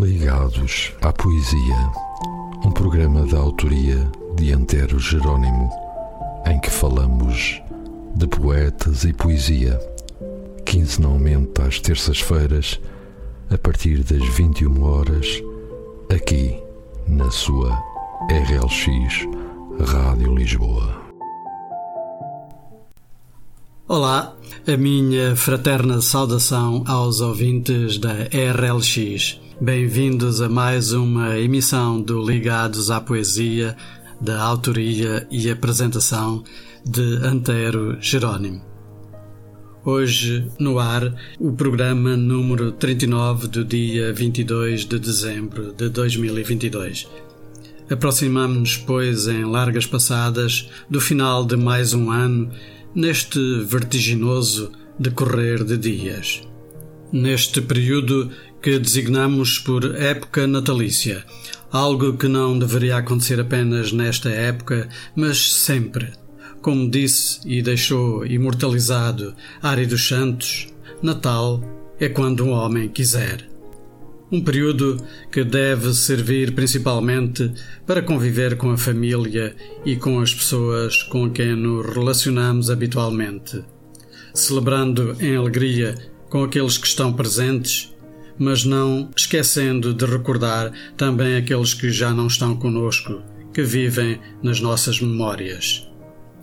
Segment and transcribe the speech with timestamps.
[0.00, 1.92] Ligados à Poesia,
[2.64, 5.68] um programa da autoria de Antero Jerónimo,
[6.46, 7.60] em que falamos
[8.14, 9.76] de poetas e poesia,
[10.64, 12.80] quinzenalmente às terças-feiras,
[13.50, 15.42] a partir das 21 horas,
[16.14, 16.56] aqui
[17.08, 17.76] na sua
[18.30, 19.26] RLX
[19.84, 21.02] Rádio Lisboa.
[23.88, 24.32] Olá,
[24.64, 29.47] a minha fraterna saudação aos ouvintes da RLX.
[29.60, 33.76] Bem-vindos a mais uma emissão do Ligados à Poesia,
[34.20, 36.44] da autoria e apresentação
[36.86, 38.62] de Antero Jerónimo.
[39.84, 47.08] Hoje, no ar, o programa número 39 do dia 22 de dezembro de 2022.
[47.90, 52.48] Aproximamos-nos, pois, em largas passadas, do final de mais um ano,
[52.94, 56.48] neste vertiginoso decorrer de dias.
[57.10, 58.30] Neste período
[58.60, 61.24] que designamos por época natalícia,
[61.72, 66.12] algo que não deveria acontecer apenas nesta época, mas sempre.
[66.60, 70.68] Como disse e deixou imortalizado Ari dos Santos,
[71.02, 71.62] Natal
[71.98, 73.48] é quando um homem quiser.
[74.30, 75.02] Um período
[75.32, 77.50] que deve servir principalmente
[77.86, 83.64] para conviver com a família e com as pessoas com quem nos relacionamos habitualmente,
[84.34, 85.94] celebrando em alegria
[86.28, 87.92] com aqueles que estão presentes
[88.38, 93.20] mas não esquecendo de recordar também aqueles que já não estão conosco,
[93.52, 95.88] que vivem nas nossas memórias.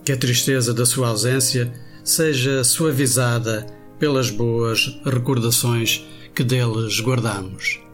[0.04, 1.72] Que a tristeza da sua ausência
[2.04, 3.66] seja suavizada
[3.98, 7.85] pelas boas recordações que deles guardamos.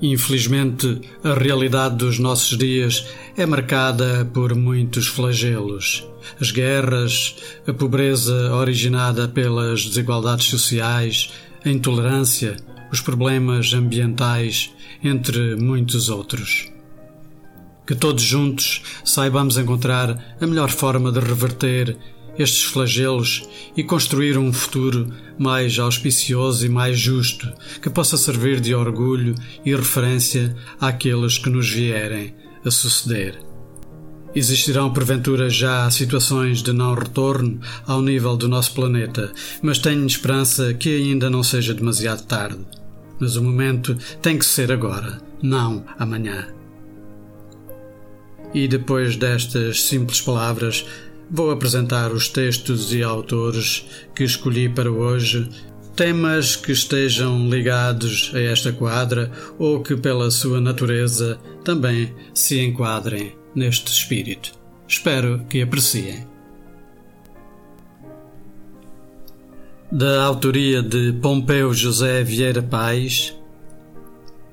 [0.00, 6.06] Infelizmente, a realidade dos nossos dias é marcada por muitos flagelos.
[6.38, 11.32] As guerras, a pobreza originada pelas desigualdades sociais,
[11.64, 12.56] a intolerância,
[12.92, 14.70] os problemas ambientais,
[15.02, 16.70] entre muitos outros.
[17.86, 21.96] Que todos juntos saibamos encontrar a melhor forma de reverter
[22.38, 28.74] estes flagelos e construir um futuro mais auspicioso e mais justo, que possa servir de
[28.74, 33.46] orgulho e referência àqueles que nos vierem a suceder.
[34.34, 39.32] Existirão porventura já situações de não retorno ao nível do nosso planeta,
[39.62, 42.58] mas tenho esperança que ainda não seja demasiado tarde.
[43.18, 46.48] Mas o momento tem que ser agora, não amanhã.
[48.52, 50.84] E depois destas simples palavras,
[51.30, 55.48] vou apresentar os textos e autores que escolhi para hoje,
[55.94, 63.36] temas que estejam ligados a esta quadra ou que, pela sua natureza, também se enquadrem
[63.54, 64.52] neste espírito.
[64.86, 66.26] Espero que apreciem.
[69.90, 73.36] Da autoria de Pompeu José Vieira Paz,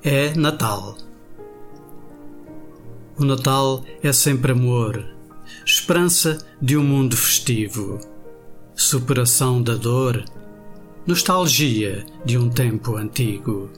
[0.02, 0.96] é Natal.
[3.16, 5.04] O Natal é sempre amor,
[5.64, 7.98] esperança de um mundo festivo,
[8.74, 10.22] superação da dor,
[11.06, 13.70] nostalgia de um tempo antigo.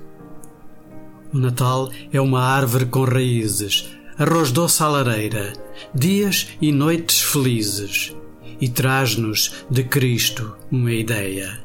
[1.32, 3.88] O Natal é uma árvore com raízes,
[4.18, 5.52] arroz doce à lareira,
[5.94, 8.16] dias e noites felizes,
[8.60, 11.64] e traz-nos de Cristo uma ideia.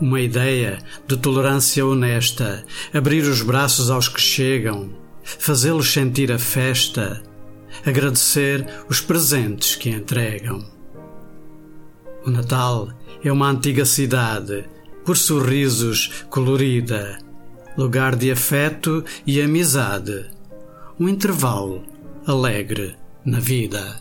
[0.00, 4.90] Uma ideia de tolerância honesta, abrir os braços aos que chegam,
[5.22, 7.22] fazê-los sentir a festa,
[7.84, 10.64] agradecer os presentes que entregam.
[12.24, 12.88] O Natal
[13.22, 14.64] é uma antiga cidade,
[15.04, 17.18] por sorrisos colorida,
[17.76, 20.34] lugar de afeto e amizade
[20.98, 21.84] um intervalo
[22.24, 24.00] alegre na vida.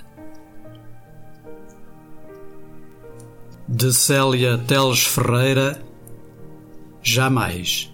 [3.68, 5.82] De Célia Teles Ferreira,
[7.02, 7.92] jamais.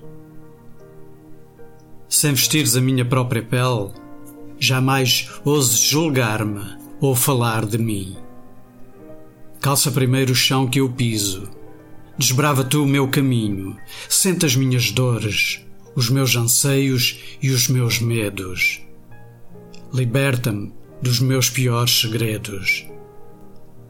[2.09, 3.94] Sem vestires a minha própria pele,
[4.59, 8.18] jamais ouses julgar-me ou falar de mim.
[9.62, 11.50] Calça primeiro o chão que eu piso,
[12.18, 13.75] desbrava tu o meu caminho,
[14.08, 15.62] senta as minhas dores,
[15.96, 18.82] os meus anseios e os meus medos
[19.91, 20.72] Liberta-me
[21.02, 22.85] dos meus piores segredos.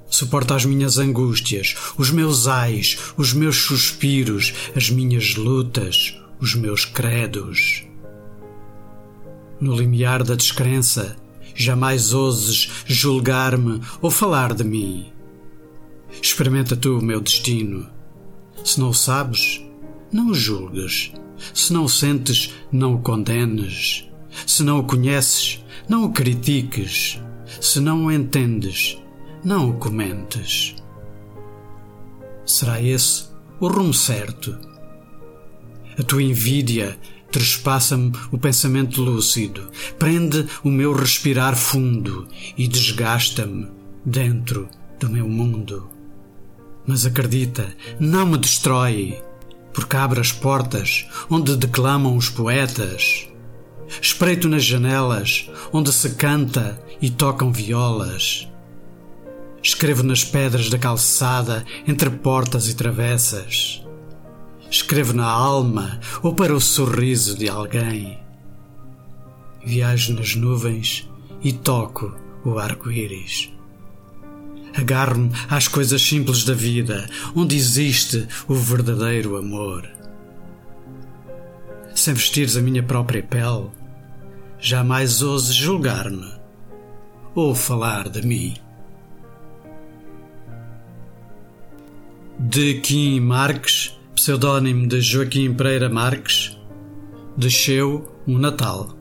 [0.10, 6.86] Suporta as minhas angústias, os meus ais, os meus suspiros, as minhas lutas, os meus
[6.86, 7.84] credos.
[9.60, 11.18] No limiar da descrença,
[11.54, 15.12] jamais ouses julgar-me ou falar de mim.
[16.22, 17.88] Experimenta tu o meu destino.
[18.64, 19.62] Se não o sabes,
[20.12, 21.12] não o julgues.
[21.54, 24.10] Se não o sentes, não o condenes.
[24.46, 27.22] Se não o conheces, não o critiques.
[27.60, 28.98] Se não o entendes,
[29.44, 30.76] não o comentes.
[32.46, 33.26] Será esse
[33.60, 34.58] o rumo certo?
[35.98, 36.98] A tua envidia
[37.32, 42.28] trespassa-me o pensamento lúcido, prende o meu respirar fundo
[42.58, 43.68] e desgasta-me
[44.06, 45.90] dentro do meu mundo.
[46.86, 47.68] Mas acredita,
[48.00, 49.22] não me destrói,
[49.74, 53.28] porque abre as portas onde declamam os poetas.
[54.02, 58.48] Espreito nas janelas onde se canta e tocam violas.
[59.62, 63.84] Escrevo nas pedras da calçada entre portas e travessas.
[64.70, 68.20] Escrevo na alma ou para o sorriso de alguém.
[69.66, 71.10] Viajo nas nuvens
[71.42, 73.52] e toco o arco-íris.
[74.76, 79.90] Agarro-me às coisas simples da vida, onde existe o verdadeiro amor.
[81.96, 83.70] Sem vestires a minha própria pele,
[84.60, 86.32] jamais ouse julgar-me
[87.34, 88.54] ou falar de mim.
[92.38, 96.60] De Kim Marques pseudónimo de Joaquim Pereira Marques,
[97.38, 98.94] desceu um Natal.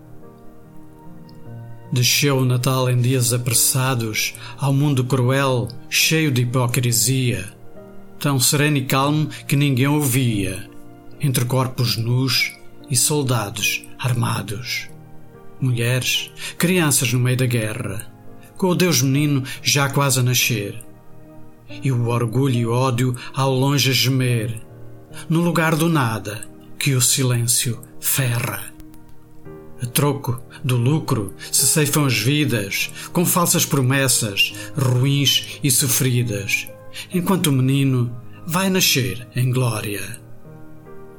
[1.93, 7.53] Desceu o Natal em dias apressados ao mundo cruel, cheio de hipocrisia,
[8.21, 10.71] tão sereno e calmo que ninguém ouvia,
[11.21, 12.53] entre corpos nus
[12.89, 14.89] e soldados armados.
[15.61, 18.07] Mulheres, crianças no meio da guerra,
[18.57, 20.81] com o Deus menino já quase a nascer,
[21.83, 24.68] e o orgulho e o ódio ao longe a gemer,
[25.29, 26.49] no lugar do nada
[26.79, 28.73] que o silêncio ferra.
[29.83, 36.69] A troco do lucro se ceifam as vidas, com falsas promessas, ruins e sofridas,
[37.13, 38.11] enquanto o menino
[38.47, 40.21] vai nascer em glória.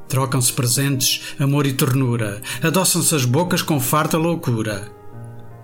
[0.10, 4.92] Trocam-se presentes, amor e ternura, adoçam-se as bocas com farta loucura,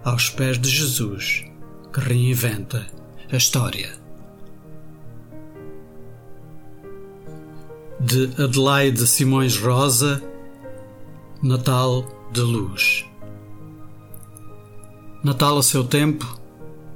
[0.04, 1.44] aos pés de Jesus,
[1.92, 2.86] que reinventa
[3.32, 4.05] a história.
[8.00, 10.22] De Adelaide Simões Rosa,
[11.42, 13.06] Natal de Luz.
[15.24, 16.40] Natal a seu tempo,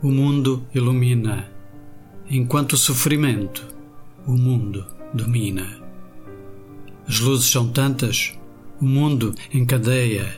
[0.04, 1.50] o mundo ilumina,
[2.30, 3.66] enquanto o sofrimento
[4.28, 5.80] o mundo domina.
[7.08, 8.38] As luzes são tantas,
[8.80, 10.38] o mundo encadeia,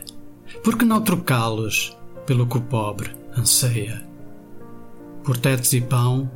[0.63, 4.07] por que não trocá-los pelo que o pobre anseia?
[5.23, 6.31] Por tetos e pão,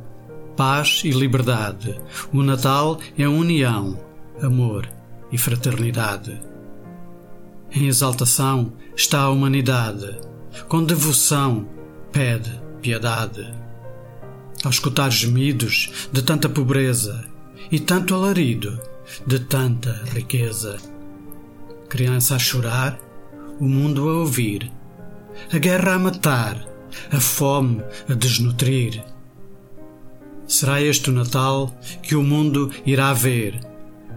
[0.56, 1.98] paz e liberdade,
[2.32, 4.05] o Natal é a união
[4.42, 4.88] amor
[5.30, 6.40] e fraternidade.
[7.70, 10.18] Em exaltação está a humanidade,
[10.68, 11.68] com devoção
[12.12, 13.52] pede piedade.
[14.64, 17.24] Ao escutar gemidos de tanta pobreza
[17.70, 18.80] e tanto alarido
[19.26, 20.76] de tanta riqueza,
[21.88, 22.98] criança a chorar,
[23.60, 24.70] o mundo a ouvir,
[25.52, 26.66] a guerra a matar,
[27.10, 29.02] a fome a desnutrir.
[30.46, 33.60] Será este o Natal que o mundo irá ver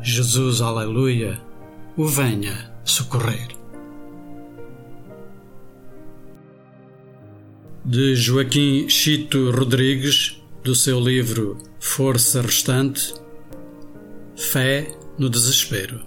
[0.01, 1.41] Jesus, aleluia,
[1.97, 3.49] o venha socorrer.
[7.83, 13.13] De Joaquim Chito Rodrigues, do seu livro Força Restante,
[14.37, 15.99] Fé no Desespero.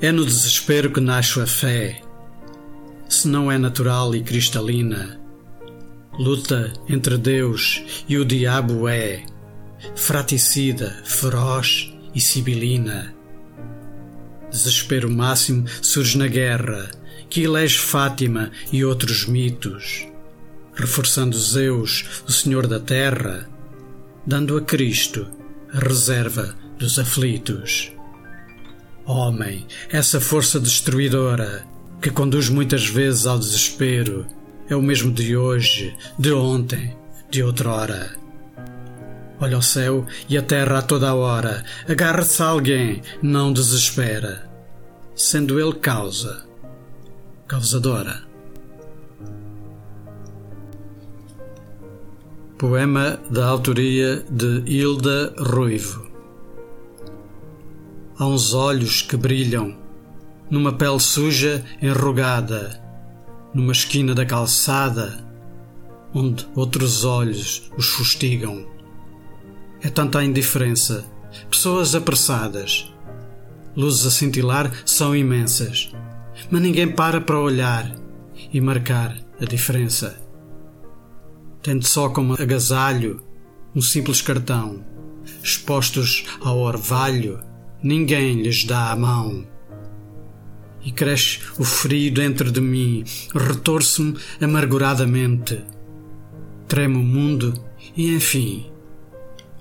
[0.00, 2.00] É no desespero que nasce a fé.
[3.08, 5.20] Se não é natural e cristalina,
[6.18, 9.24] luta entre Deus e o diabo é
[9.94, 13.14] fraticida, feroz e sibilina.
[14.50, 16.90] Desespero máximo surge na guerra,
[17.28, 20.06] que elege Fátima e outros mitos,
[20.74, 23.48] reforçando Zeus, o Senhor da Terra,
[24.26, 25.26] dando a Cristo
[25.72, 27.92] a reserva dos aflitos.
[29.04, 31.64] Homem, essa força destruidora
[32.00, 34.26] que conduz muitas vezes ao desespero
[34.68, 36.96] é o mesmo de hoje, de ontem,
[37.30, 38.25] de outrora.
[39.38, 41.64] Olha o céu e a terra a toda a hora.
[41.88, 44.48] Agarra-se a alguém, não desespera.
[45.14, 46.44] Sendo ele causa,
[47.46, 48.22] causadora.
[52.58, 56.06] Poema da autoria de Hilda Ruivo.
[58.18, 59.76] Há uns olhos que brilham
[60.50, 62.80] numa pele suja enrugada,
[63.52, 65.22] numa esquina da calçada,
[66.14, 68.75] onde outros olhos os fustigam.
[69.86, 71.04] É tanta a indiferença.
[71.48, 72.92] Pessoas apressadas.
[73.76, 75.92] Luzes a cintilar são imensas.
[76.50, 77.94] Mas ninguém para para olhar
[78.52, 80.20] e marcar a diferença.
[81.62, 83.22] Tendo só como agasalho
[83.76, 84.84] um simples cartão.
[85.40, 87.38] Expostos ao orvalho,
[87.80, 89.46] ninguém lhes dá a mão.
[90.84, 95.62] E cresce o frio dentro de mim, retorço-me amarguradamente.
[96.66, 97.54] Tremo o mundo
[97.96, 98.66] e, enfim,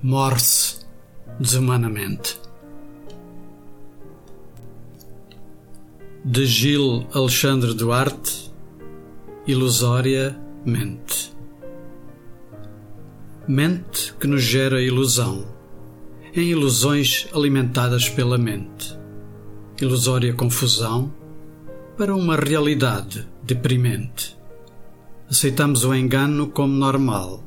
[0.01, 0.79] morre-se
[1.39, 2.45] desumanamente.
[6.27, 8.51] de Gil Alexandre Duarte,
[9.45, 10.35] Ilusória
[10.65, 11.31] Mente.
[13.47, 15.45] Mente que nos gera ilusão,
[16.33, 18.97] em ilusões alimentadas pela mente.
[19.79, 21.13] Ilusória confusão
[21.95, 24.35] para uma realidade deprimente.
[25.29, 27.43] Aceitamos o engano como normal,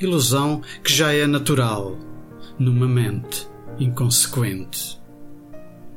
[0.00, 1.98] ilusão que já é natural,
[2.58, 3.46] numa mente
[3.78, 5.00] inconsequente.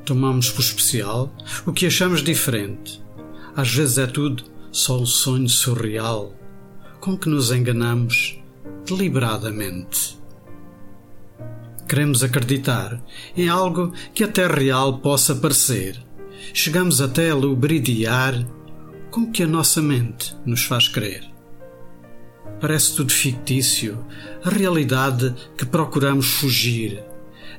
[0.04, 1.32] Tomamos por especial
[1.66, 3.02] o que achamos diferente.
[3.54, 6.34] Às vezes é tudo só um sonho surreal
[7.00, 8.38] com que nos enganamos
[8.86, 10.18] deliberadamente.
[11.88, 13.02] Queremos acreditar
[13.36, 15.98] em algo que até real possa parecer.
[16.52, 18.46] Chegamos até a lubridiar
[19.10, 21.37] com que a nossa mente nos faz crer.
[22.60, 24.04] Parece tudo fictício,
[24.44, 27.02] a realidade que procuramos fugir,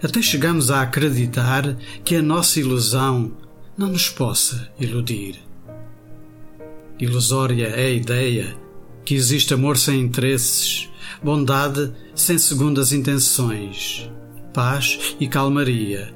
[0.02, 3.32] até chegamos a acreditar que a nossa ilusão
[3.78, 5.40] não nos possa iludir.
[7.00, 8.58] Ilusória é a ideia
[9.06, 10.90] que existe amor sem interesses,
[11.24, 14.10] bondade sem segundas intenções,
[14.54, 16.14] paz e calmaria,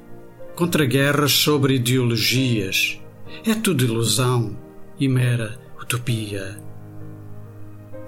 [0.55, 2.99] contra guerras sobre ideologias.
[3.45, 4.57] É tudo ilusão
[4.99, 6.57] e mera utopia.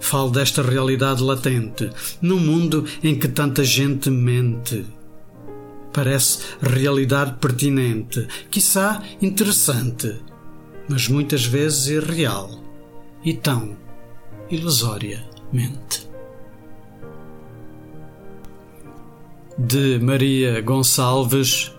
[0.05, 1.89] Falo desta realidade latente,
[2.21, 4.85] num mundo em que tanta gente mente.
[5.91, 10.21] Parece realidade pertinente, quiçá interessante,
[10.87, 12.51] mas muitas vezes irreal
[13.23, 13.75] e tão
[14.51, 16.07] ilusoriamente.
[19.57, 21.73] De Maria Gonçalves,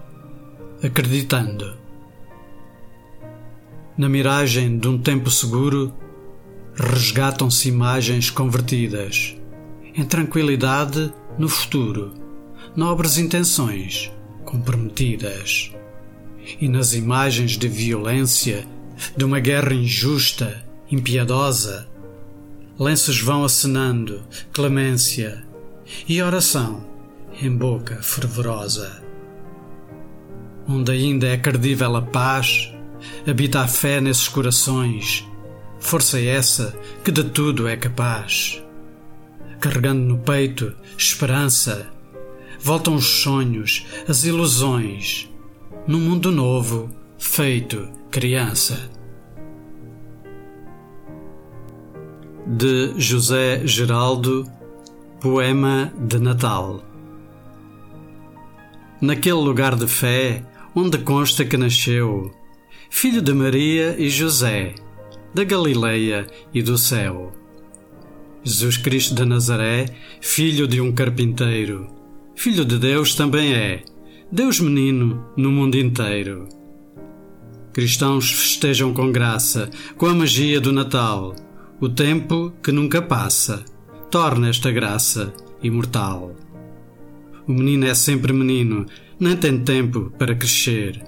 [0.83, 1.77] acreditando.
[3.97, 5.95] Na miragem de um tempo seguro,
[6.79, 9.35] resgatam-se imagens convertidas,
[9.95, 12.13] em tranquilidade no futuro,
[12.77, 14.13] nobres intenções
[14.45, 15.73] comprometidas.
[16.61, 18.67] E nas imagens de violência,
[19.17, 21.89] de uma guerra injusta, impiedosa,
[22.79, 25.45] lenços vão acenando clemência
[26.09, 26.87] e oração
[27.43, 29.03] em boca fervorosa.
[30.69, 32.73] Onde ainda é credível a paz,
[33.27, 35.27] habita a fé nesses corações
[35.87, 38.61] Força é essa que de tudo é capaz.
[39.61, 41.87] Carregando no peito esperança,
[42.59, 45.31] voltam os sonhos, as ilusões,
[45.87, 48.91] num mundo novo, feito criança.
[52.45, 54.45] De José Geraldo,
[55.21, 56.83] Poema de Natal.
[59.01, 60.43] Naquele lugar de fé
[60.75, 62.35] onde consta que nasceu,
[62.91, 64.75] filho de Maria e José
[65.37, 67.31] da Galileia e do céu.
[68.43, 69.85] Jesus Cristo de Nazaré,
[70.19, 71.89] filho de um carpinteiro,
[72.35, 73.85] filho de Deus também é,
[74.33, 76.49] Deus menino no mundo inteiro.
[77.71, 81.37] Cristãos festejam com graça, com a magia do Natal,
[81.83, 83.63] o tempo que nunca passa,
[84.11, 86.35] torna esta graça imortal.
[87.47, 88.87] O menino é sempre menino,
[89.21, 91.05] nem tem tempo para crescer.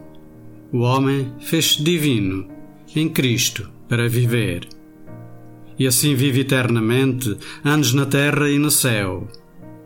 [0.70, 2.46] O homem fez-se divino
[2.94, 4.68] em Cristo para viver.
[5.78, 9.28] E assim vive eternamente, anos na terra e no céu.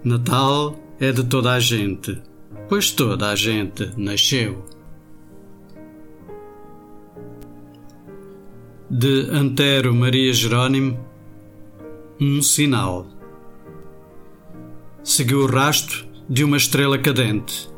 [0.03, 2.21] Natal é de toda a gente,
[2.69, 4.65] pois toda a gente nasceu.
[8.91, 10.99] De Antero Maria Jerônimo,
[12.21, 13.07] um sinal.
[15.03, 17.69] Seguiu o rastro de uma estrela cadente,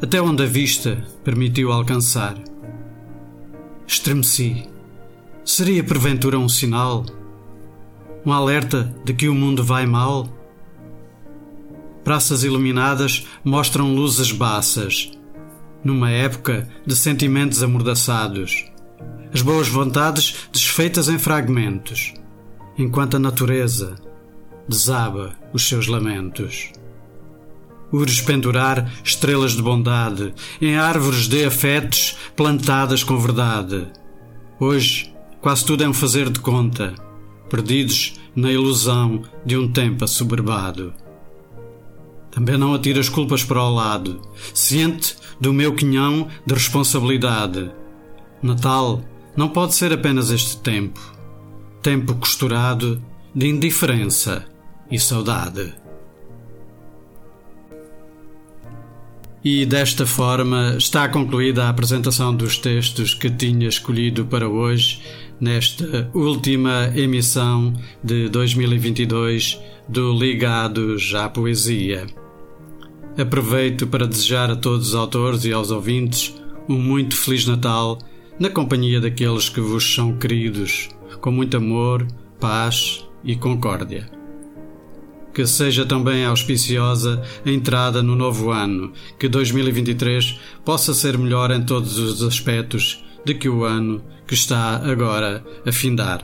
[0.00, 2.36] até onde a vista permitiu alcançar.
[3.86, 4.69] Estremeci
[5.60, 7.04] Seria porventura um sinal?
[8.24, 10.26] Um alerta de que o mundo vai mal?
[12.02, 15.10] Praças iluminadas mostram luzes baças,
[15.84, 18.64] numa época de sentimentos amordaçados,
[19.34, 22.14] as boas vontades desfeitas em fragmentos,
[22.78, 23.96] enquanto a natureza
[24.66, 26.72] desaba os seus lamentos.
[27.92, 33.86] Ures pendurar estrelas de bondade em árvores de afetos plantadas com verdade.
[34.58, 35.09] Hoje
[35.40, 36.94] Quase tudo é um fazer de conta,
[37.48, 40.92] perdidos na ilusão de um tempo assoberbado.
[42.30, 44.20] Também não atiro as culpas para o lado,
[44.52, 47.70] ciente do meu quinhão de responsabilidade.
[48.42, 49.02] Natal
[49.34, 51.00] não pode ser apenas este tempo,
[51.82, 53.02] tempo costurado
[53.34, 54.44] de indiferença
[54.90, 55.72] e saudade.
[59.42, 65.00] E desta forma está concluída a apresentação dos textos que tinha escolhido para hoje
[65.40, 67.72] nesta última emissão
[68.04, 72.06] de 2022 do Ligados à Poesia.
[73.18, 76.34] Aproveito para desejar a todos os autores e aos ouvintes
[76.68, 77.98] um muito Feliz Natal
[78.38, 80.88] na companhia daqueles que vos são queridos,
[81.20, 82.06] com muito amor,
[82.38, 84.10] paz e concórdia.
[85.34, 91.62] Que seja também auspiciosa a entrada no novo ano, que 2023 possa ser melhor em
[91.62, 96.22] todos os aspectos de que o ano que está agora a findar.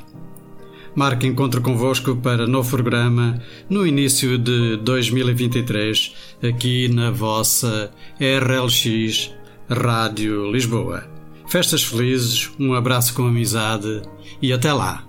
[0.94, 6.14] Marque encontro convosco para novo programa no início de 2023,
[6.48, 9.34] aqui na vossa RLX
[9.68, 11.04] Rádio Lisboa.
[11.48, 14.02] Festas felizes, um abraço com amizade
[14.40, 15.04] e até lá!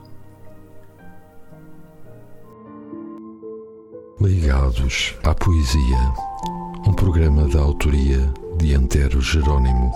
[4.20, 6.13] Ligados à Poesia,
[6.88, 9.92] um programa da autoria de Antero Jerónimo,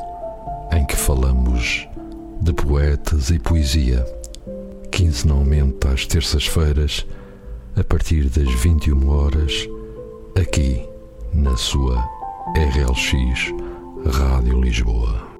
[0.71, 1.87] em que falamos
[2.41, 4.05] de poetas e poesia
[4.91, 7.05] quinzenalmente às terças-feiras,
[7.75, 9.67] a partir das 21 horas,
[10.39, 10.85] aqui
[11.33, 12.03] na sua
[12.55, 13.53] RLX
[14.05, 15.30] Rádio Lisboa.